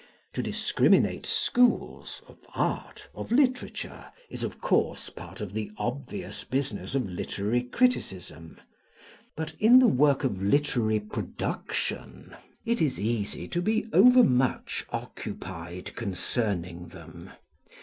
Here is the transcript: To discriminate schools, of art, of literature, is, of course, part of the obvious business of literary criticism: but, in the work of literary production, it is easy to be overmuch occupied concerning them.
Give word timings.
To 0.33 0.41
discriminate 0.41 1.27
schools, 1.27 2.23
of 2.27 2.39
art, 2.55 3.07
of 3.13 3.31
literature, 3.31 4.11
is, 4.31 4.41
of 4.41 4.59
course, 4.59 5.11
part 5.11 5.41
of 5.41 5.53
the 5.53 5.71
obvious 5.77 6.43
business 6.43 6.95
of 6.95 7.07
literary 7.07 7.61
criticism: 7.61 8.59
but, 9.35 9.53
in 9.59 9.77
the 9.77 9.87
work 9.87 10.23
of 10.23 10.41
literary 10.41 10.99
production, 10.99 12.35
it 12.65 12.81
is 12.81 12.99
easy 12.99 13.47
to 13.49 13.61
be 13.61 13.85
overmuch 13.93 14.87
occupied 14.89 15.95
concerning 15.95 16.87
them. 16.87 17.29